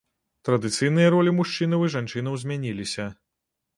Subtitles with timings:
[0.47, 3.05] Традыцыйныя ролі мужчынаў і жанчынаў змяніліся.